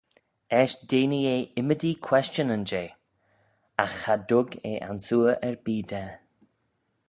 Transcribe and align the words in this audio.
"Eisht 0.59 0.79
denee 0.91 1.27
eh 1.35 1.51
ymmodee 1.61 1.97
questionyn 2.07 2.63
jeh; 2.71 2.95
agh 3.83 3.95
cha 4.01 4.15
dug 4.29 4.49
eh 4.71 4.79
ansoor 4.89 5.33
erbee 5.49 5.81
da." 5.93 6.03